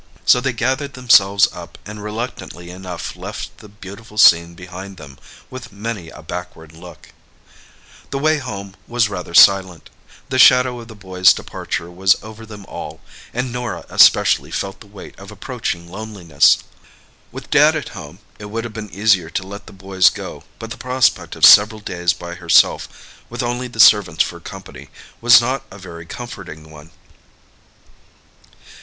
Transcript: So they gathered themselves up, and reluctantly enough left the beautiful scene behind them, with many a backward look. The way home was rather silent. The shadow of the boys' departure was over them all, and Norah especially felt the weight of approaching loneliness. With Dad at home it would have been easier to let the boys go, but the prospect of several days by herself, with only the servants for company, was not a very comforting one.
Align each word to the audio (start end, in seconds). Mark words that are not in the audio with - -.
So 0.25 0.41
they 0.41 0.51
gathered 0.51 0.93
themselves 0.93 1.47
up, 1.53 1.77
and 1.85 2.01
reluctantly 2.03 2.71
enough 2.71 3.15
left 3.15 3.59
the 3.59 3.69
beautiful 3.69 4.17
scene 4.17 4.55
behind 4.55 4.97
them, 4.97 5.19
with 5.51 5.71
many 5.71 6.09
a 6.09 6.23
backward 6.23 6.71
look. 6.71 7.09
The 8.09 8.17
way 8.17 8.39
home 8.39 8.73
was 8.87 9.09
rather 9.09 9.35
silent. 9.35 9.91
The 10.29 10.39
shadow 10.39 10.79
of 10.79 10.87
the 10.87 10.95
boys' 10.95 11.35
departure 11.35 11.91
was 11.91 12.15
over 12.23 12.47
them 12.47 12.65
all, 12.65 12.99
and 13.31 13.51
Norah 13.53 13.85
especially 13.89 14.49
felt 14.49 14.79
the 14.79 14.87
weight 14.87 15.13
of 15.19 15.29
approaching 15.29 15.87
loneliness. 15.87 16.57
With 17.31 17.51
Dad 17.51 17.75
at 17.75 17.89
home 17.89 18.17
it 18.39 18.45
would 18.45 18.63
have 18.63 18.73
been 18.73 18.89
easier 18.89 19.29
to 19.29 19.43
let 19.45 19.67
the 19.67 19.71
boys 19.71 20.09
go, 20.09 20.43
but 20.57 20.71
the 20.71 20.77
prospect 20.77 21.35
of 21.35 21.45
several 21.45 21.79
days 21.79 22.11
by 22.11 22.33
herself, 22.33 22.89
with 23.29 23.43
only 23.43 23.67
the 23.67 23.79
servants 23.79 24.23
for 24.23 24.39
company, 24.39 24.89
was 25.21 25.39
not 25.39 25.61
a 25.69 25.77
very 25.77 26.07
comforting 26.07 26.71
one. 26.71 26.89